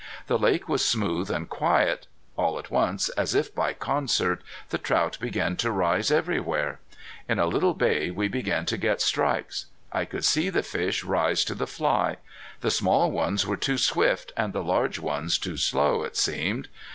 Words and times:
The 0.25 0.39
lake 0.39 0.67
was 0.67 0.83
smooth 0.83 1.29
and 1.29 1.47
quiet. 1.47 2.07
All 2.35 2.57
at 2.57 2.71
once, 2.71 3.09
as 3.09 3.35
if 3.35 3.53
by 3.53 3.73
concert, 3.73 4.41
the 4.69 4.79
trout 4.79 5.19
began 5.21 5.55
to 5.57 5.69
rise 5.69 6.09
everywhere. 6.09 6.79
In 7.29 7.37
a 7.37 7.45
little 7.45 7.75
bay 7.75 8.09
we 8.09 8.27
began 8.27 8.65
to 8.65 8.79
get 8.79 8.99
strikes. 8.99 9.67
I 9.91 10.05
could 10.05 10.25
see 10.25 10.49
the 10.49 10.63
fish 10.63 11.03
rise 11.03 11.45
to 11.45 11.53
the 11.53 11.67
fly. 11.67 12.17
The 12.61 12.71
small 12.71 13.11
ones 13.11 13.45
were 13.45 13.57
too 13.57 13.77
swift 13.77 14.33
and 14.35 14.53
the 14.53 14.63
large 14.63 14.97
ones 14.97 15.37
too 15.37 15.57
slow, 15.57 16.01
it 16.01 16.17
seemed. 16.17 16.67